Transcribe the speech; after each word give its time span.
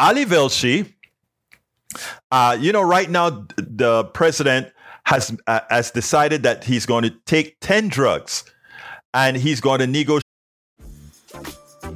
Ali 0.00 0.24
Velshi, 0.24 0.94
uh, 2.30 2.56
you 2.58 2.72
know, 2.72 2.80
right 2.80 3.10
now 3.10 3.46
the 3.58 4.04
president 4.14 4.72
has 5.04 5.36
uh, 5.46 5.60
has 5.68 5.90
decided 5.90 6.42
that 6.42 6.64
he's 6.64 6.86
going 6.86 7.02
to 7.02 7.10
take 7.26 7.58
ten 7.60 7.88
drugs, 7.88 8.44
and 9.12 9.36
he's 9.36 9.60
going 9.60 9.80
to 9.80 9.86
negotiate. 9.86 10.24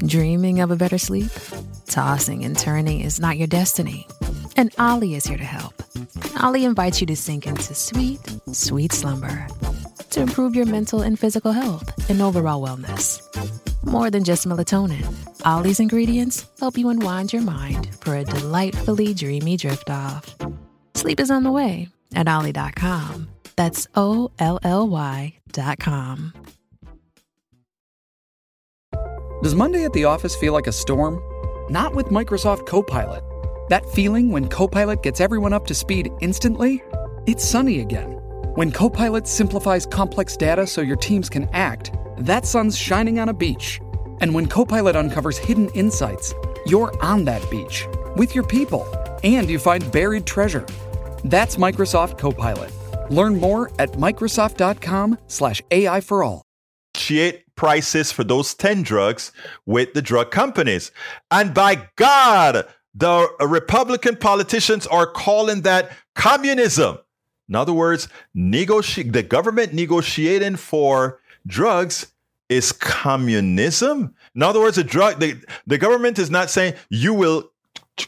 Dreaming 0.07 0.61
of 0.61 0.71
a 0.71 0.77
better 0.77 0.99
sleep? 0.99 1.31
Tossing 1.87 2.45
and 2.45 2.59
turning 2.59 3.01
is 3.01 3.21
not 3.21 3.39
your 3.39 3.47
destiny, 3.47 4.07
and 4.55 4.75
OLLY 4.79 5.15
is 5.15 5.25
here 5.25 5.39
to 5.39 5.45
help. 5.45 5.83
OLLY 6.43 6.67
invites 6.67 7.01
you 7.01 7.07
to 7.07 7.17
sink 7.17 7.47
into 7.47 7.75
sweet, 7.75 8.21
sweet 8.53 8.93
slumber 8.93 9.47
to 10.11 10.21
improve 10.21 10.55
your 10.55 10.67
mental 10.67 11.01
and 11.01 11.19
physical 11.19 11.53
health 11.53 11.91
and 12.11 12.21
overall 12.21 12.63
wellness. 12.63 13.23
More 13.87 14.11
than 14.11 14.25
just 14.25 14.47
melatonin, 14.47 15.05
OLLY's 15.45 15.81
ingredients 15.81 16.47
help 16.59 16.79
you 16.79 16.89
unwind 16.89 17.33
your 17.33 17.43
mind 17.43 17.95
for 17.97 18.17
a 18.17 18.25
delightfully 18.25 19.15
dreamy 19.15 19.57
drift 19.57 19.91
off. 19.91 20.35
Sleep 20.95 21.21
is 21.21 21.31
on 21.31 21.43
the 21.43 21.53
way 21.53 21.89
at 22.15 22.29
OLLY.com. 22.29 23.29
That's 23.57 23.87
O 23.95 24.31
L 24.39 24.59
L 24.63 24.89
Y.com. 24.89 26.33
Does 29.43 29.55
Monday 29.55 29.85
at 29.85 29.93
the 29.93 30.05
office 30.05 30.35
feel 30.35 30.55
like 30.55 30.67
a 30.67 30.73
storm? 30.73 31.21
Not 31.71 31.95
with 31.95 32.07
Microsoft 32.07 32.67
Copilot. 32.67 33.23
That 33.69 33.85
feeling 33.91 34.31
when 34.31 34.49
Copilot 34.49 35.03
gets 35.03 35.21
everyone 35.21 35.53
up 35.53 35.67
to 35.67 35.75
speed 35.75 36.11
instantly? 36.21 36.83
It's 37.27 37.45
sunny 37.45 37.81
again. 37.81 38.13
When 38.55 38.73
Copilot 38.73 39.27
simplifies 39.27 39.85
complex 39.85 40.37
data 40.37 40.67
so 40.67 40.81
your 40.81 40.97
teams 40.97 41.29
can 41.29 41.49
act, 41.53 41.93
that 42.19 42.47
sun's 42.47 42.77
shining 42.77 43.19
on 43.19 43.29
a 43.29 43.35
beach. 43.35 43.81
And 44.21 44.35
when 44.35 44.47
Copilot 44.47 44.97
uncovers 44.97 45.39
hidden 45.39 45.69
insights, 45.71 46.35
you're 46.67 46.93
on 47.03 47.25
that 47.25 47.49
beach 47.51 47.87
with 48.17 48.35
your 48.35 48.45
people 48.45 48.87
and 49.23 49.49
you 49.49 49.59
find 49.59 49.91
buried 49.93 50.27
treasure. 50.27 50.67
That's 51.25 51.57
Microsoft 51.57 52.19
Copilot. 52.19 52.73
Learn 53.11 53.39
more 53.39 53.71
at 53.79 53.93
Microsoft.com/slash 53.93 55.63
AI 55.71 56.01
for 56.01 56.23
all. 56.23 56.43
Shit 56.97 57.45
prices 57.57 58.13
for 58.13 58.25
those 58.25 58.55
10 58.55 58.83
drugs 58.83 59.33
with 59.67 59.95
the 59.95 60.03
drug 60.03 60.31
companies. 60.31 60.93
And 61.31 61.55
by 61.55 61.89
God, 61.97 62.67
the 62.95 63.29
Republican 63.41 64.17
politicians 64.17 64.87
are 64.87 65.07
calling 65.07 65.63
that 65.63 65.91
communism. 66.15 66.99
In 67.49 67.57
other 67.57 67.73
words, 67.73 68.09
negotiate 68.35 69.13
the 69.13 69.23
government 69.23 69.75
negotiating 69.75 70.57
for 70.57 71.21
drugs 71.47 72.07
is 72.49 72.73
communism. 72.73 74.15
In 74.35 74.43
other 74.43 74.61
words, 74.61 74.77
the 74.77 74.85
drug 74.85 75.21
the, 75.21 75.37
the 75.67 75.79
government 75.79 76.19
is 76.19 76.31
not 76.31 76.51
saying 76.51 76.75
you 76.91 77.15
will 77.15 77.51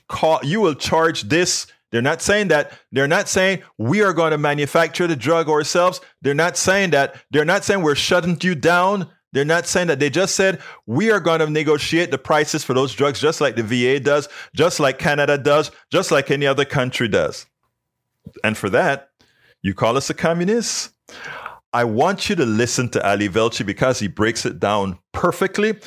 call 0.08 0.40
you 0.42 0.60
will 0.60 0.74
charge 0.74 1.22
this. 1.22 1.66
They're 1.90 2.02
not 2.02 2.20
saying 2.20 2.48
that. 2.48 2.72
They're 2.92 3.08
not 3.08 3.28
saying 3.28 3.62
we 3.78 4.02
are 4.02 4.12
going 4.12 4.32
to 4.32 4.38
manufacture 4.38 5.06
the 5.06 5.16
drug 5.16 5.48
ourselves. 5.48 6.00
They're 6.20 6.34
not 6.34 6.56
saying 6.56 6.90
that. 6.90 7.16
They're 7.30 7.44
not 7.44 7.64
saying 7.64 7.82
we're 7.82 7.94
shutting 7.94 8.38
you 8.42 8.54
down. 8.54 9.08
They're 9.32 9.44
not 9.44 9.66
saying 9.66 9.88
that. 9.88 10.00
They 10.00 10.10
just 10.10 10.34
said 10.34 10.60
we 10.86 11.10
are 11.10 11.20
going 11.20 11.40
to 11.40 11.48
negotiate 11.48 12.10
the 12.10 12.18
prices 12.18 12.64
for 12.64 12.74
those 12.74 12.94
drugs 12.94 13.20
just 13.20 13.40
like 13.40 13.56
the 13.56 13.62
VA 13.62 14.00
does, 14.00 14.28
just 14.54 14.80
like 14.80 14.98
Canada 14.98 15.38
does, 15.38 15.70
just 15.90 16.10
like 16.10 16.30
any 16.30 16.46
other 16.46 16.64
country 16.64 17.08
does. 17.08 17.46
And 18.42 18.56
for 18.56 18.70
that, 18.70 19.10
you 19.62 19.74
call 19.74 19.96
us 19.96 20.10
a 20.10 20.14
communist? 20.14 20.90
I 21.76 21.84
want 21.84 22.30
you 22.30 22.36
to 22.36 22.46
listen 22.46 22.88
to 22.92 23.06
Ali 23.06 23.28
Velshi 23.28 23.66
because 23.66 23.98
he 23.98 24.08
breaks 24.08 24.46
it 24.46 24.58
down 24.58 24.98
perfectly. 25.12 25.78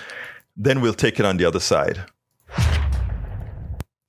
Then 0.55 0.81
we'll 0.81 0.93
take 0.93 1.19
it 1.19 1.25
on 1.25 1.37
the 1.37 1.45
other 1.45 1.59
side. 1.59 2.05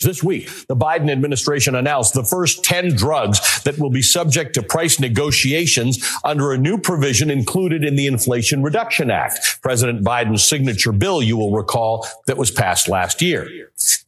This 0.02 0.22
week, 0.22 0.48
the 0.66 0.76
Biden 0.76 1.10
administration 1.10 1.74
announced 1.74 2.14
the 2.14 2.24
first 2.24 2.64
10 2.64 2.94
drugs 2.96 3.62
that 3.64 3.78
will 3.78 3.90
be 3.90 4.00
subject 4.00 4.54
to 4.54 4.62
price 4.62 4.98
negotiations 4.98 6.02
under 6.24 6.52
a 6.52 6.58
new 6.58 6.78
provision 6.78 7.30
included 7.30 7.84
in 7.84 7.96
the 7.96 8.06
Inflation 8.06 8.62
Reduction 8.62 9.10
Act, 9.10 9.58
President 9.60 10.02
Biden's 10.02 10.42
signature 10.42 10.92
bill, 10.92 11.20
you 11.20 11.36
will 11.36 11.52
recall, 11.52 12.06
that 12.26 12.38
was 12.38 12.50
passed 12.50 12.88
last 12.88 13.20
year. 13.20 13.46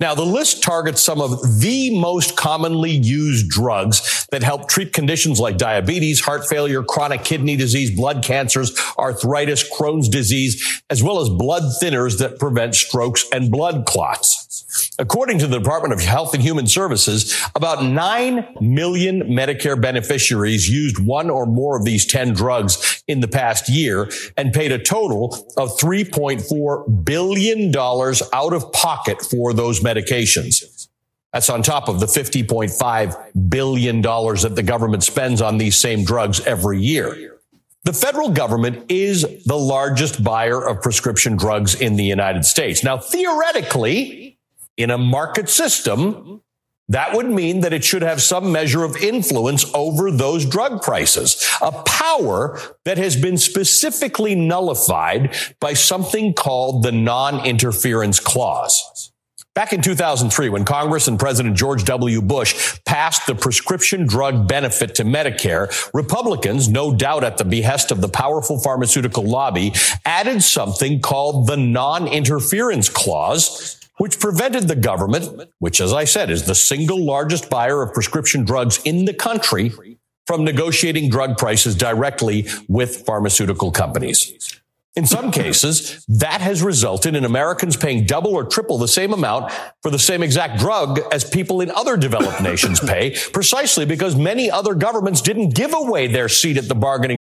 Now, 0.01 0.15
the 0.15 0.25
list 0.25 0.63
targets 0.63 1.03
some 1.03 1.21
of 1.21 1.61
the 1.61 1.99
most 2.01 2.37
commonly 2.39 2.93
used 2.93 3.51
drugs 3.51 4.27
that 4.31 4.43
help 4.43 4.71
treat 4.71 4.95
conditions 4.95 5.41
like 5.41 5.59
diabetes, 5.59 6.21
heart 6.21 6.47
failure, 6.47 6.83
chronic 6.83 7.23
kidney 7.23 7.57
disease, 7.57 7.95
blood 7.95 8.25
cancers, 8.25 8.73
arthritis, 8.99 9.63
Crohn's 9.71 10.09
disease, 10.09 10.83
as 10.89 11.03
well 11.03 11.21
as 11.21 11.29
blood 11.29 11.65
thinners 11.83 12.19
that 12.19 12.39
prevent 12.39 12.75
strokes 12.75 13.27
and 13.31 13.51
blood 13.51 13.85
clots. 13.85 14.42
According 14.99 15.39
to 15.39 15.47
the 15.47 15.59
Department 15.59 15.95
of 15.95 16.01
Health 16.01 16.35
and 16.35 16.43
Human 16.43 16.67
Services, 16.67 17.35
about 17.55 17.83
9 17.83 18.57
million 18.61 19.23
Medicare 19.23 19.81
beneficiaries 19.81 20.69
used 20.69 20.99
one 20.99 21.31
or 21.31 21.47
more 21.47 21.77
of 21.77 21.85
these 21.85 22.07
10 22.07 22.35
drugs 22.35 23.03
in 23.09 23.21
the 23.21 23.29
past 23.29 23.69
year 23.69 24.11
and 24.37 24.53
paid 24.53 24.71
a 24.71 24.79
total 24.79 25.35
of 25.57 25.71
$3.4 25.79 27.05
billion 27.05 27.77
out 27.77 28.53
of 28.53 28.73
pocket 28.73 29.23
for 29.23 29.53
those 29.53 29.81
medications. 29.81 30.89
That's 31.33 31.49
on 31.49 31.63
top 31.63 31.89
of 31.89 31.99
the 31.99 32.07
$50.5 32.07 33.49
billion 33.49 34.03
that 34.03 34.53
the 34.55 34.63
government 34.63 35.03
spends 35.03 35.41
on 35.41 35.57
these 35.57 35.81
same 35.81 36.05
drugs 36.05 36.41
every 36.41 36.81
year. 36.81 37.39
The 37.85 37.93
federal 37.93 38.29
government 38.29 38.91
is 38.91 39.23
the 39.45 39.57
largest 39.57 40.23
buyer 40.23 40.63
of 40.65 40.83
prescription 40.83 41.37
drugs 41.37 41.75
in 41.75 41.97
the 41.97 42.05
United 42.05 42.45
States. 42.45 42.85
Now, 42.85 42.99
theoretically, 42.99 44.39
in 44.77 44.91
a 44.91 44.99
market 44.99 45.49
system, 45.49 46.43
that 46.89 47.15
would 47.15 47.31
mean 47.31 47.61
that 47.61 47.73
it 47.73 47.85
should 47.85 48.03
have 48.03 48.21
some 48.21 48.53
measure 48.53 48.85
of 48.85 48.97
influence 48.97 49.65
over 49.75 50.11
those 50.11 50.45
drug 50.45 50.83
prices, 50.83 51.43
a 51.63 51.71
power 51.71 52.59
that 52.85 52.99
has 52.99 53.17
been 53.17 53.39
specifically 53.39 54.35
nullified 54.35 55.35
by 55.61 55.73
something 55.73 56.35
called 56.35 56.83
the 56.83 56.93
non-interference 56.93 58.21
clause. 58.21 59.12
Back 59.55 59.75
in 59.75 59.83
2003, 59.83 60.49
when 60.49 60.65
Congress 60.65 61.09
and 61.09 61.19
President 61.19 61.59
George 61.59 61.85
W. 61.85 62.23
Bush 62.23 62.79
passed 62.87 63.27
the 63.27 63.35
prescription 63.35 64.07
drug 64.07 64.49
benefit 64.49 64.95
to 64.95 65.05
Medicare, 65.05 65.69
Republicans, 65.93 66.71
no 66.71 66.95
doubt 66.95 67.23
at 67.23 67.37
the 67.37 67.45
behest 67.45 67.91
of 67.91 68.01
the 68.01 68.09
powerful 68.09 68.59
pharmaceutical 68.59 69.25
lobby, 69.25 69.75
added 70.07 70.43
something 70.43 71.01
called 71.01 71.49
the 71.49 71.59
non-interference 71.59 72.89
clause 72.89 73.79
which 73.99 74.19
prevented 74.19 74.69
the 74.69 74.75
government, 74.75 75.51
which, 75.59 75.83
as 75.83 75.93
I 75.93 76.05
said, 76.05 76.31
is 76.31 76.45
the 76.45 76.55
single 76.55 77.05
largest 77.05 77.51
buyer 77.51 77.83
of 77.83 77.93
prescription 77.93 78.45
drugs 78.45 78.81
in 78.85 79.05
the 79.05 79.13
country, 79.13 79.71
from 80.27 80.45
negotiating 80.45 81.11
drug 81.11 81.37
prices 81.37 81.77
directly 81.77 82.49
with 82.69 83.05
pharmaceutical 83.05 83.71
companies. 83.71 84.62
In 84.95 85.07
some 85.07 85.31
cases, 85.31 86.05
that 86.07 86.43
has 86.43 86.63
resulted 86.63 87.17
in 87.17 87.25
Americans 87.25 87.79
paying 87.79 88.05
double 88.05 88.35
or 88.35 88.45
triple 88.45 88.77
the 88.77 88.89
same 88.89 89.15
amount 89.15 89.51
for 89.81 89.91
the 89.91 89.99
same 89.99 90.23
exact 90.23 90.59
drug 90.59 91.01
as 91.11 91.25
people 91.25 91.63
in 91.63 91.71
other 91.71 91.97
developed 91.97 92.43
nations 92.43 92.79
pay, 92.79 93.17
precisely 93.33 93.87
because 93.87 94.15
many 94.15 94.51
other 94.51 94.75
governments 94.75 95.23
didn't 95.23 95.55
give 95.55 95.73
away 95.73 96.09
their 96.09 96.29
seat 96.29 96.59
at 96.59 96.69
the 96.69 96.75
bargaining. 96.75 97.17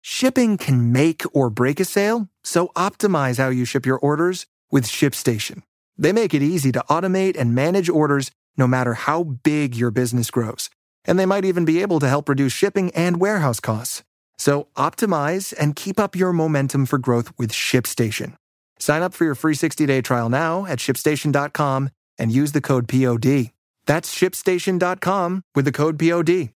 Shipping 0.00 0.56
can 0.56 0.90
make 0.90 1.22
or 1.32 1.48
break 1.48 1.78
a 1.78 1.84
sale, 1.84 2.28
so 2.42 2.72
optimize 2.74 3.38
how 3.38 3.50
you 3.50 3.64
ship 3.64 3.86
your 3.86 3.98
orders 3.98 4.46
with 4.72 4.84
ShipStation. 4.84 5.62
They 5.96 6.12
make 6.12 6.34
it 6.34 6.42
easy 6.42 6.72
to 6.72 6.84
automate 6.90 7.38
and 7.38 7.54
manage 7.54 7.88
orders 7.88 8.32
no 8.56 8.66
matter 8.66 8.94
how 8.94 9.22
big 9.22 9.76
your 9.76 9.92
business 9.92 10.28
grows. 10.28 10.70
And 11.04 11.20
they 11.20 11.26
might 11.26 11.44
even 11.44 11.64
be 11.64 11.82
able 11.82 12.00
to 12.00 12.08
help 12.08 12.28
reduce 12.28 12.52
shipping 12.52 12.90
and 12.96 13.20
warehouse 13.20 13.60
costs. 13.60 14.02
So 14.38 14.68
optimize 14.76 15.54
and 15.58 15.76
keep 15.76 16.00
up 16.00 16.16
your 16.16 16.32
momentum 16.32 16.86
for 16.86 16.98
growth 16.98 17.32
with 17.38 17.52
ShipStation. 17.52 18.34
Sign 18.78 19.02
up 19.02 19.14
for 19.14 19.24
your 19.24 19.34
free 19.34 19.54
60-day 19.54 20.00
trial 20.00 20.28
now 20.28 20.66
at 20.66 20.78
shipstation.com 20.78 21.90
and 22.18 22.32
use 22.32 22.52
the 22.52 22.60
code 22.60 22.88
POD. 22.88 23.52
That's 23.86 24.14
shipstation.com 24.14 25.42
with 25.54 25.64
the 25.64 25.72
code 25.72 25.98
POD. 25.98 26.50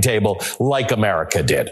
Table 0.00 0.40
like 0.58 0.90
America 0.90 1.42
did. 1.42 1.70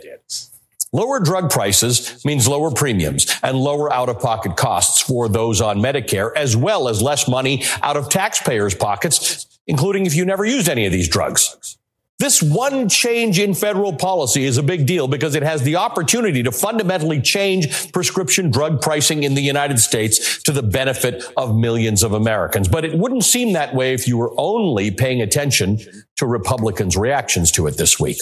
Lower 0.93 1.21
drug 1.21 1.51
prices 1.51 2.25
means 2.25 2.49
lower 2.49 2.71
premiums 2.71 3.27
and 3.43 3.57
lower 3.57 3.93
out-of-pocket 3.93 4.57
costs 4.57 5.01
for 5.01 5.29
those 5.29 5.61
on 5.61 5.79
Medicare, 5.79 6.33
as 6.35 6.57
well 6.57 6.89
as 6.89 7.01
less 7.01 7.29
money 7.29 7.63
out 7.83 7.97
of 7.97 8.09
taxpayers' 8.09 8.75
pockets, 8.75 9.47
including 9.69 10.05
if 10.05 10.15
you 10.17 10.25
never 10.25 10.45
used 10.45 10.69
any 10.69 10.87
of 10.87 10.93
these 10.93 11.09
drugs. 11.09 11.79
This 12.21 12.43
one 12.43 12.91
change 12.91 13.39
in 13.39 13.55
federal 13.55 13.95
policy 13.95 14.45
is 14.45 14.59
a 14.59 14.63
big 14.63 14.85
deal 14.85 15.09
because 15.09 15.35
it 15.35 15.43
has 15.43 15.63
the 15.63 15.77
opportunity 15.77 16.43
to 16.43 16.53
fundamentally 16.53 17.19
change 17.19 17.93
prescription 17.93 18.51
drug 18.51 18.83
pricing 18.83 19.23
in 19.23 19.33
the 19.33 19.41
United 19.41 19.79
States 19.79 20.43
to 20.43 20.53
the 20.53 20.63
benefit 20.63 21.25
of 21.39 21.57
millions 21.57 22.03
of 22.03 22.13
Americans. 22.13 22.69
But 22.69 22.85
it 22.85 22.95
wouldn't 22.95 23.25
seem 23.25 23.55
that 23.55 23.75
way 23.75 23.95
if 23.95 24.07
you 24.07 24.19
were 24.19 24.35
only 24.37 24.91
paying 24.91 25.23
attention 25.23 25.79
to 26.17 26.27
Republicans' 26.27 26.95
reactions 26.95 27.51
to 27.53 27.67
it 27.67 27.79
this 27.79 27.99
week. 27.99 28.19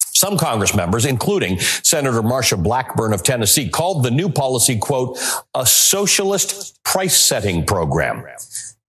Some 0.00 0.36
Congress 0.36 0.74
members, 0.74 1.06
including 1.06 1.58
Senator 1.60 2.20
Marsha 2.20 2.62
Blackburn 2.62 3.14
of 3.14 3.22
Tennessee, 3.22 3.70
called 3.70 4.02
the 4.02 4.10
new 4.10 4.28
policy, 4.28 4.78
quote, 4.78 5.18
a 5.54 5.64
socialist 5.64 6.78
price 6.84 7.16
setting 7.16 7.64
program. 7.64 8.22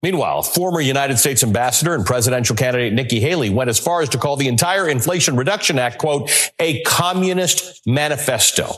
Meanwhile, 0.05 0.43
former 0.43 0.81
United 0.81 1.17
States 1.17 1.41
ambassador 1.41 1.95
and 1.95 2.05
presidential 2.05 2.55
candidate 2.55 2.93
Nikki 2.93 3.19
Haley 3.19 3.49
went 3.49 3.71
as 3.71 3.79
far 3.79 4.03
as 4.03 4.09
to 4.09 4.19
call 4.19 4.35
the 4.35 4.47
entire 4.47 4.87
Inflation 4.87 5.35
Reduction 5.35 5.79
Act, 5.79 5.97
quote, 5.97 6.29
a 6.59 6.83
communist 6.83 7.81
manifesto. 7.87 8.75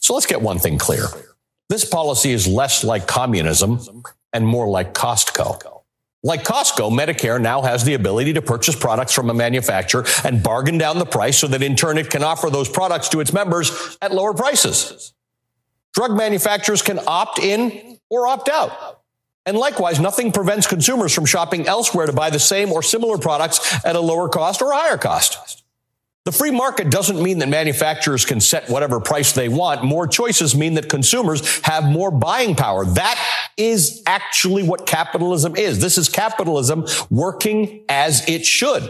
So 0.00 0.12
let's 0.12 0.26
get 0.26 0.42
one 0.42 0.58
thing 0.58 0.76
clear. 0.76 1.06
This 1.68 1.84
policy 1.84 2.32
is 2.32 2.48
less 2.48 2.82
like 2.82 3.06
communism 3.06 3.78
and 4.32 4.44
more 4.44 4.66
like 4.66 4.92
Costco. 4.92 5.82
Like 6.24 6.42
Costco, 6.42 6.90
Medicare 6.90 7.40
now 7.40 7.62
has 7.62 7.84
the 7.84 7.94
ability 7.94 8.32
to 8.32 8.42
purchase 8.42 8.74
products 8.74 9.12
from 9.12 9.30
a 9.30 9.34
manufacturer 9.34 10.04
and 10.24 10.42
bargain 10.42 10.78
down 10.78 10.98
the 10.98 11.06
price 11.06 11.38
so 11.38 11.46
that 11.46 11.62
in 11.62 11.76
turn 11.76 11.96
it 11.96 12.10
can 12.10 12.24
offer 12.24 12.50
those 12.50 12.68
products 12.68 13.08
to 13.10 13.20
its 13.20 13.32
members 13.32 13.96
at 14.02 14.12
lower 14.12 14.34
prices. 14.34 15.14
Drug 15.92 16.16
manufacturers 16.16 16.82
can 16.82 16.98
opt 17.06 17.38
in 17.38 18.00
or 18.10 18.26
opt 18.26 18.48
out. 18.48 19.03
And 19.46 19.56
likewise, 19.58 20.00
nothing 20.00 20.32
prevents 20.32 20.66
consumers 20.66 21.12
from 21.14 21.26
shopping 21.26 21.66
elsewhere 21.66 22.06
to 22.06 22.12
buy 22.12 22.30
the 22.30 22.38
same 22.38 22.72
or 22.72 22.82
similar 22.82 23.18
products 23.18 23.84
at 23.84 23.96
a 23.96 24.00
lower 24.00 24.28
cost 24.28 24.62
or 24.62 24.72
higher 24.72 24.96
cost. 24.96 25.64
The 26.24 26.32
free 26.32 26.50
market 26.50 26.90
doesn't 26.90 27.22
mean 27.22 27.38
that 27.40 27.50
manufacturers 27.50 28.24
can 28.24 28.40
set 28.40 28.70
whatever 28.70 28.98
price 28.98 29.32
they 29.32 29.50
want. 29.50 29.84
More 29.84 30.06
choices 30.06 30.54
mean 30.54 30.74
that 30.74 30.88
consumers 30.88 31.60
have 31.60 31.84
more 31.84 32.10
buying 32.10 32.54
power. 32.54 32.86
That 32.86 33.22
is 33.58 34.02
actually 34.06 34.62
what 34.62 34.86
capitalism 34.86 35.54
is. 35.54 35.80
This 35.80 35.98
is 35.98 36.08
capitalism 36.08 36.86
working 37.10 37.84
as 37.90 38.26
it 38.26 38.46
should. 38.46 38.88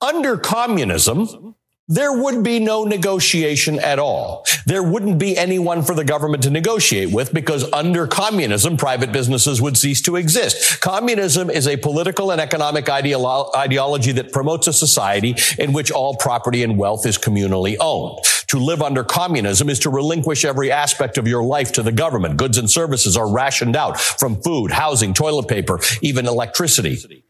Under 0.00 0.36
communism, 0.36 1.56
there 1.88 2.12
would 2.12 2.42
be 2.42 2.58
no 2.58 2.84
negotiation 2.84 3.78
at 3.80 3.98
all. 3.98 4.46
There 4.64 4.82
wouldn't 4.82 5.18
be 5.18 5.36
anyone 5.36 5.82
for 5.82 5.94
the 5.94 6.04
government 6.04 6.44
to 6.44 6.50
negotiate 6.50 7.12
with 7.12 7.34
because 7.34 7.70
under 7.72 8.06
communism, 8.06 8.76
private 8.76 9.12
businesses 9.12 9.60
would 9.60 9.76
cease 9.76 10.00
to 10.02 10.16
exist. 10.16 10.80
Communism 10.80 11.50
is 11.50 11.66
a 11.66 11.76
political 11.76 12.30
and 12.30 12.40
economic 12.40 12.86
ideolo- 12.86 13.54
ideology 13.54 14.12
that 14.12 14.32
promotes 14.32 14.68
a 14.68 14.72
society 14.72 15.34
in 15.58 15.72
which 15.72 15.90
all 15.90 16.16
property 16.16 16.62
and 16.62 16.78
wealth 16.78 17.04
is 17.04 17.18
communally 17.18 17.76
owned. 17.80 18.24
To 18.48 18.58
live 18.58 18.80
under 18.80 19.02
communism 19.04 19.68
is 19.68 19.80
to 19.80 19.90
relinquish 19.90 20.44
every 20.44 20.70
aspect 20.70 21.18
of 21.18 21.26
your 21.26 21.42
life 21.42 21.72
to 21.72 21.82
the 21.82 21.92
government. 21.92 22.36
Goods 22.36 22.58
and 22.58 22.70
services 22.70 23.16
are 23.16 23.30
rationed 23.30 23.76
out 23.76 24.00
from 24.00 24.40
food, 24.42 24.70
housing, 24.70 25.12
toilet 25.12 25.48
paper, 25.48 25.80
even 26.00 26.26
electricity. 26.26 27.21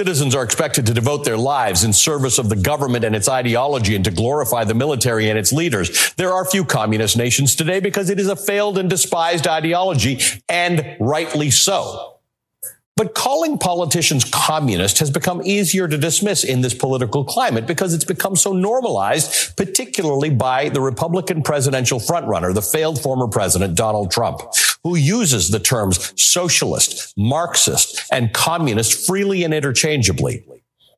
Citizens 0.00 0.34
are 0.34 0.42
expected 0.42 0.86
to 0.86 0.94
devote 0.94 1.26
their 1.26 1.36
lives 1.36 1.84
in 1.84 1.92
service 1.92 2.38
of 2.38 2.48
the 2.48 2.56
government 2.56 3.04
and 3.04 3.14
its 3.14 3.28
ideology 3.28 3.94
and 3.94 4.02
to 4.02 4.10
glorify 4.10 4.64
the 4.64 4.72
military 4.72 5.28
and 5.28 5.38
its 5.38 5.52
leaders. 5.52 6.14
There 6.14 6.32
are 6.32 6.46
few 6.46 6.64
communist 6.64 7.18
nations 7.18 7.54
today 7.54 7.80
because 7.80 8.08
it 8.08 8.18
is 8.18 8.26
a 8.26 8.34
failed 8.34 8.78
and 8.78 8.88
despised 8.88 9.46
ideology, 9.46 10.18
and 10.48 10.96
rightly 11.00 11.50
so. 11.50 12.16
But 12.96 13.14
calling 13.14 13.58
politicians 13.58 14.24
communist 14.24 15.00
has 15.00 15.10
become 15.10 15.42
easier 15.44 15.86
to 15.86 15.98
dismiss 15.98 16.44
in 16.44 16.62
this 16.62 16.74
political 16.74 17.24
climate 17.24 17.66
because 17.66 17.92
it's 17.92 18.04
become 18.04 18.36
so 18.36 18.54
normalized, 18.54 19.54
particularly 19.56 20.30
by 20.30 20.70
the 20.70 20.80
Republican 20.80 21.42
presidential 21.42 21.98
frontrunner, 21.98 22.54
the 22.54 22.62
failed 22.62 23.02
former 23.02 23.28
president 23.28 23.74
Donald 23.74 24.10
Trump, 24.10 24.40
who 24.84 24.96
uses 24.96 25.50
the 25.50 25.60
terms 25.60 26.12
socialist, 26.20 27.12
Marxist, 27.16 28.02
and 28.12 28.32
communist 28.32 29.06
freely 29.06 29.44
and 29.44 29.52
interchangeably. 29.52 30.44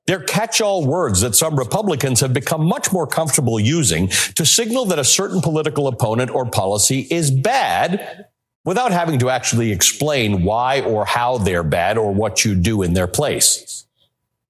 They're 0.07 0.23
catch-all 0.23 0.85
words 0.85 1.21
that 1.21 1.37
some 1.37 1.57
Republicans 1.57 2.21
have 2.21 2.33
become 2.33 2.65
much 2.67 2.93
more 2.93 3.07
comfortable 3.07 3.61
using 3.61 4.09
to 4.09 4.45
signal 4.45 4.85
that 4.87 4.99
a 4.99 5.05
certain 5.05 5.41
political 5.41 5.87
opponent 5.87 6.31
or 6.31 6.45
policy 6.47 7.07
is 7.11 7.31
bad 7.31 8.27
without 8.65 8.91
having 8.91 9.19
to 9.21 9.31
actually 9.31 9.71
explain 9.71 10.43
why 10.43 10.81
or 10.81 11.05
how 11.05 11.39
they're 11.39 11.63
bad 11.63 11.99
or 11.99 12.13
what 12.13 12.45
you 12.45 12.55
do 12.55 12.83
in 12.83 12.95
their 12.95 13.07
place. 13.07 13.87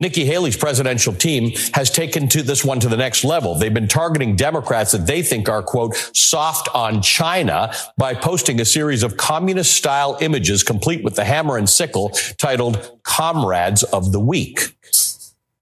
Nikki 0.02 0.24
Haley's 0.24 0.56
presidential 0.56 1.14
team 1.14 1.52
has 1.74 1.88
taken 1.88 2.28
to 2.28 2.42
this 2.42 2.64
one 2.64 2.80
to 2.80 2.88
the 2.88 2.96
next 2.96 3.22
level. 3.22 3.54
They've 3.54 3.72
been 3.72 3.86
targeting 3.86 4.34
Democrats 4.34 4.90
that 4.90 5.06
they 5.06 5.22
think 5.22 5.48
are, 5.48 5.62
quote, 5.62 5.94
soft 6.12 6.68
on 6.74 7.02
China 7.02 7.72
by 7.96 8.14
posting 8.14 8.60
a 8.60 8.64
series 8.64 9.04
of 9.04 9.16
communist 9.16 9.74
style 9.74 10.18
images 10.20 10.64
complete 10.64 11.04
with 11.04 11.14
the 11.14 11.24
hammer 11.24 11.56
and 11.56 11.70
sickle 11.70 12.10
titled 12.36 12.98
Comrades 13.04 13.84
of 13.84 14.10
the 14.10 14.18
Week. 14.18 14.76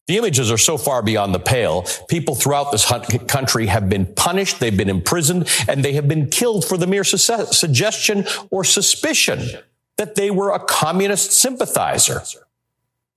The 0.06 0.16
images 0.16 0.50
are 0.50 0.58
so 0.58 0.78
far 0.78 1.02
beyond 1.02 1.34
the 1.34 1.38
pale. 1.38 1.84
People 2.08 2.34
throughout 2.34 2.72
this 2.72 2.90
country 3.28 3.66
have 3.66 3.90
been 3.90 4.06
punished, 4.06 4.58
they've 4.58 4.76
been 4.76 4.88
imprisoned, 4.88 5.48
and 5.69 5.84
they 5.84 5.92
have 5.92 6.08
been 6.08 6.31
killed 6.31 6.64
for 6.64 6.78
the 6.78 6.87
mere 6.87 7.04
su- 7.04 7.19
suggestion 7.19 8.26
or 8.50 8.64
suspicion 8.64 9.50
that 9.98 10.14
they 10.14 10.31
were 10.31 10.50
a 10.50 10.58
communist 10.58 11.31
sympathizer. 11.32 12.22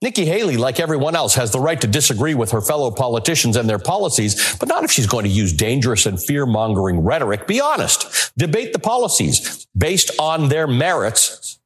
Nikki 0.04 0.26
Haley, 0.26 0.58
like 0.58 0.80
everyone 0.80 1.16
else, 1.16 1.34
has 1.36 1.50
the 1.50 1.58
right 1.58 1.80
to 1.80 1.86
disagree 1.86 2.34
with 2.34 2.50
her 2.50 2.60
fellow 2.60 2.90
politicians 2.90 3.56
and 3.56 3.66
their 3.66 3.78
policies, 3.78 4.54
but 4.58 4.68
not 4.68 4.84
if 4.84 4.90
she's 4.90 5.06
going 5.06 5.24
to 5.24 5.30
use 5.30 5.50
dangerous 5.50 6.04
and 6.04 6.22
fear 6.22 6.44
mongering 6.44 7.00
rhetoric. 7.00 7.46
Be 7.46 7.58
honest. 7.58 8.30
Debate 8.36 8.74
the 8.74 8.78
policies 8.78 9.66
based 9.74 10.10
on 10.18 10.50
their 10.50 10.66
merits. 10.66 11.58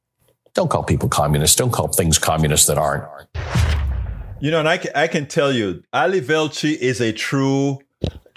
Don't 0.53 0.69
call 0.69 0.83
people 0.83 1.09
communists. 1.09 1.57
Don't 1.57 1.73
call 1.73 1.89
things 1.89 2.17
communists 2.17 2.67
that 2.67 2.77
aren't. 2.77 3.03
You 4.39 4.51
know, 4.51 4.59
and 4.59 4.69
I 4.69 4.79
I 4.95 5.07
can 5.07 5.25
tell 5.25 5.51
you, 5.51 5.83
Ali 5.91 6.21
Velshi 6.21 6.77
is 6.77 7.01
a 7.01 7.11
true, 7.11 7.79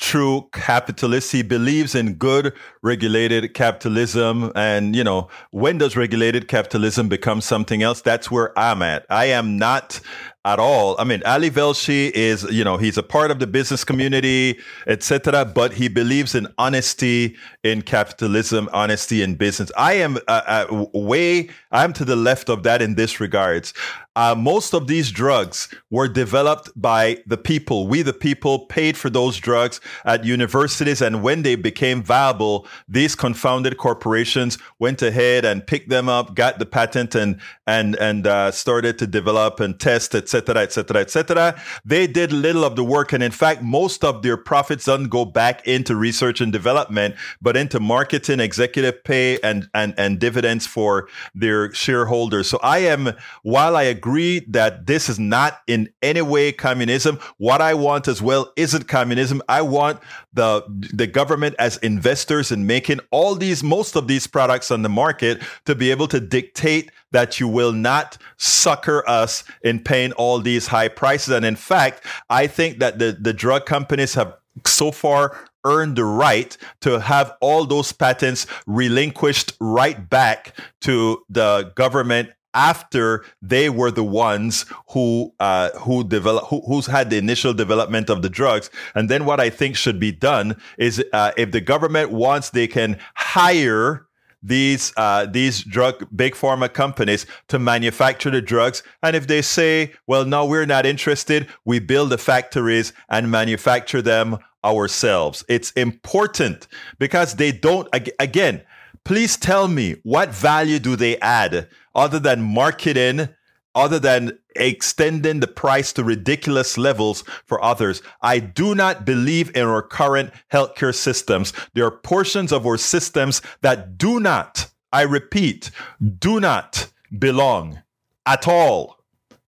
true 0.02 0.48
capitalist. 0.52 1.30
He 1.30 1.42
believes 1.42 1.94
in 1.94 2.14
good 2.14 2.52
regulated 2.82 3.54
capitalism. 3.54 4.50
And, 4.56 4.96
you 4.96 5.04
know, 5.04 5.28
when 5.52 5.78
does 5.78 5.96
regulated 5.96 6.48
capitalism 6.48 7.08
become 7.08 7.40
something 7.40 7.82
else? 7.82 8.02
That's 8.02 8.28
where 8.30 8.56
I'm 8.58 8.82
at. 8.82 9.06
I 9.08 9.26
am 9.26 9.56
not 9.58 10.00
at 10.44 10.58
all. 10.58 10.96
I 10.98 11.04
mean, 11.04 11.22
Ali 11.24 11.50
Velshi 11.50 12.10
is, 12.10 12.42
you 12.50 12.64
know, 12.64 12.76
he's 12.76 12.98
a 12.98 13.02
part 13.02 13.30
of 13.30 13.38
the 13.38 13.46
business 13.46 13.84
community, 13.84 14.58
etc. 14.88 15.44
But 15.44 15.74
he 15.74 15.86
believes 15.86 16.34
in 16.34 16.48
honesty 16.58 17.36
in 17.62 17.82
capitalism, 17.82 18.68
honesty 18.72 19.22
in 19.22 19.36
business. 19.36 19.70
I 19.76 19.94
am 19.94 20.18
uh, 20.26 20.64
uh, 20.68 20.86
way, 20.92 21.48
I'm 21.70 21.92
to 21.92 22.04
the 22.04 22.16
left 22.16 22.48
of 22.48 22.64
that 22.64 22.82
in 22.82 22.96
this 22.96 23.20
regards. 23.20 23.72
Uh, 24.14 24.34
most 24.36 24.74
of 24.74 24.86
these 24.88 25.10
drugs 25.10 25.74
were 25.90 26.08
developed 26.08 26.70
by 26.76 27.18
the 27.26 27.36
people. 27.38 27.86
We, 27.86 28.02
the 28.02 28.12
people, 28.12 28.66
paid 28.66 28.96
for 28.96 29.08
those 29.08 29.38
drugs 29.38 29.80
at 30.04 30.24
universities, 30.24 31.00
and 31.00 31.22
when 31.22 31.42
they 31.42 31.54
became 31.54 32.02
viable, 32.02 32.66
these 32.86 33.14
confounded 33.14 33.78
corporations 33.78 34.58
went 34.78 35.00
ahead 35.00 35.44
and 35.44 35.66
picked 35.66 35.88
them 35.88 36.08
up, 36.08 36.34
got 36.34 36.58
the 36.58 36.66
patent, 36.66 37.14
and 37.14 37.40
and 37.66 37.96
and 37.96 38.26
uh, 38.26 38.50
started 38.50 38.98
to 38.98 39.06
develop 39.06 39.60
and 39.60 39.80
test, 39.80 40.14
etc., 40.14 40.62
etc., 40.62 41.00
etc. 41.00 41.60
They 41.84 42.06
did 42.06 42.32
little 42.32 42.64
of 42.64 42.76
the 42.76 42.84
work, 42.84 43.14
and 43.14 43.22
in 43.22 43.32
fact, 43.32 43.62
most 43.62 44.04
of 44.04 44.22
their 44.22 44.36
profits 44.36 44.84
doesn't 44.84 45.08
go 45.08 45.24
back 45.24 45.66
into 45.66 45.96
research 45.96 46.40
and 46.42 46.52
development, 46.52 47.14
but 47.40 47.56
into 47.56 47.80
marketing, 47.80 48.40
executive 48.40 49.02
pay, 49.04 49.38
and 49.40 49.70
and 49.72 49.94
and 49.96 50.18
dividends 50.18 50.66
for 50.66 51.08
their 51.34 51.72
shareholders. 51.72 52.48
So 52.48 52.58
I 52.62 52.80
am, 52.80 53.12
while 53.42 53.74
I 53.74 53.84
agree 54.02 54.40
that 54.48 54.86
this 54.88 55.08
is 55.08 55.16
not 55.16 55.60
in 55.68 55.88
any 56.02 56.22
way 56.22 56.50
communism. 56.50 57.20
What 57.38 57.60
I 57.60 57.74
want 57.74 58.08
as 58.08 58.20
well 58.20 58.52
isn't 58.56 58.88
communism. 58.88 59.40
I 59.48 59.62
want 59.62 60.00
the 60.32 60.64
the 60.92 61.06
government 61.06 61.54
as 61.60 61.76
investors 61.78 62.50
in 62.50 62.66
making 62.66 62.98
all 63.12 63.36
these 63.36 63.62
most 63.62 63.94
of 63.94 64.08
these 64.08 64.26
products 64.26 64.72
on 64.72 64.82
the 64.82 64.88
market 64.88 65.40
to 65.66 65.76
be 65.76 65.92
able 65.92 66.08
to 66.08 66.18
dictate 66.18 66.90
that 67.12 67.38
you 67.38 67.46
will 67.46 67.72
not 67.72 68.18
sucker 68.38 69.08
us 69.08 69.44
in 69.62 69.78
paying 69.78 70.12
all 70.14 70.40
these 70.40 70.66
high 70.66 70.88
prices. 70.88 71.34
And 71.34 71.44
in 71.44 71.56
fact, 71.56 72.04
I 72.28 72.48
think 72.48 72.80
that 72.80 72.98
the, 72.98 73.16
the 73.20 73.32
drug 73.32 73.66
companies 73.66 74.14
have 74.14 74.34
so 74.66 74.90
far 74.90 75.38
earned 75.64 75.94
the 75.96 76.04
right 76.04 76.56
to 76.80 76.98
have 76.98 77.36
all 77.40 77.64
those 77.66 77.92
patents 77.92 78.46
relinquished 78.66 79.52
right 79.60 80.10
back 80.10 80.54
to 80.80 81.24
the 81.30 81.72
government 81.76 82.30
after 82.54 83.24
they 83.40 83.68
were 83.70 83.90
the 83.90 84.04
ones 84.04 84.66
who 84.90 85.32
uh, 85.40 85.70
who 85.78 86.04
develop 86.04 86.46
who, 86.48 86.60
who's 86.66 86.86
had 86.86 87.10
the 87.10 87.18
initial 87.18 87.54
development 87.54 88.10
of 88.10 88.22
the 88.22 88.28
drugs. 88.28 88.70
And 88.94 89.08
then 89.08 89.24
what 89.24 89.40
I 89.40 89.50
think 89.50 89.76
should 89.76 89.98
be 89.98 90.12
done 90.12 90.56
is 90.78 91.04
uh, 91.12 91.32
if 91.36 91.52
the 91.52 91.60
government 91.60 92.10
wants, 92.10 92.50
they 92.50 92.66
can 92.66 92.98
hire 93.14 94.06
these 94.42 94.92
uh, 94.96 95.26
these 95.26 95.62
drug 95.62 96.06
big 96.14 96.34
pharma 96.34 96.72
companies 96.72 97.26
to 97.48 97.58
manufacture 97.58 98.30
the 98.30 98.42
drugs. 98.42 98.82
And 99.02 99.14
if 99.14 99.26
they 99.26 99.42
say, 99.42 99.92
well, 100.06 100.24
no, 100.24 100.44
we're 100.44 100.66
not 100.66 100.84
interested, 100.84 101.48
we 101.64 101.78
build 101.78 102.10
the 102.10 102.18
factories 102.18 102.92
and 103.08 103.30
manufacture 103.30 104.02
them 104.02 104.38
ourselves. 104.64 105.44
It's 105.48 105.70
important 105.72 106.68
because 106.98 107.36
they 107.36 107.52
don't 107.52 107.88
again 108.18 108.62
please 109.04 109.36
tell 109.36 109.68
me 109.68 109.96
what 110.02 110.30
value 110.30 110.78
do 110.78 110.96
they 110.96 111.18
add 111.18 111.68
other 111.94 112.18
than 112.18 112.42
marketing, 112.42 113.28
other 113.74 113.98
than 113.98 114.38
extending 114.56 115.40
the 115.40 115.46
price 115.46 115.92
to 115.94 116.04
ridiculous 116.04 116.76
levels 116.76 117.24
for 117.44 117.62
others. 117.64 118.02
I 118.20 118.38
do 118.38 118.74
not 118.74 119.04
believe 119.04 119.54
in 119.56 119.66
our 119.66 119.82
current 119.82 120.30
healthcare 120.52 120.94
systems. 120.94 121.52
There 121.74 121.86
are 121.86 121.90
portions 121.90 122.52
of 122.52 122.66
our 122.66 122.76
systems 122.76 123.40
that 123.62 123.96
do 123.96 124.20
not, 124.20 124.68
I 124.92 125.02
repeat, 125.02 125.70
do 126.18 126.40
not 126.40 126.90
belong 127.18 127.82
at 128.26 128.46
all 128.46 128.98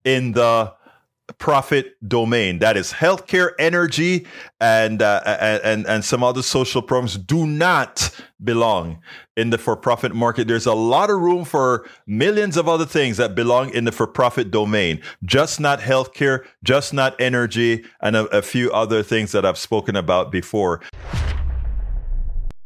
in 0.03 0.34
the 0.34 0.74
profit 1.38 1.95
domain. 2.07 2.59
That 2.59 2.77
is 2.77 2.91
healthcare, 2.93 3.51
energy, 3.59 4.25
and 4.59 5.01
uh, 5.01 5.21
and 5.63 5.88
and 5.88 6.05
some 6.05 6.23
other 6.23 6.41
social 6.41 6.81
programs 6.81 7.17
do 7.17 7.45
not 7.45 8.09
belong 8.43 9.01
in 9.38 9.50
the 9.51 9.57
for-profit 9.57 10.13
market. 10.13 10.47
There's 10.47 10.65
a 10.65 10.73
lot 10.73 11.09
of 11.09 11.19
room 11.19 11.45
for 11.45 11.88
millions 12.07 12.57
of 12.57 12.67
other 12.67 12.85
things 12.85 13.17
that 13.17 13.35
belong 13.35 13.69
in 13.69 13.85
the 13.85 13.91
for-profit 13.91 14.51
domain. 14.51 15.01
Just 15.23 15.59
not 15.59 15.79
healthcare, 15.79 16.45
just 16.63 16.93
not 16.93 17.19
energy, 17.19 17.85
and 18.01 18.15
a, 18.15 18.25
a 18.35 18.41
few 18.41 18.71
other 18.71 19.03
things 19.03 19.31
that 19.31 19.45
I've 19.45 19.57
spoken 19.57 19.95
about 19.95 20.31
before 20.31 20.81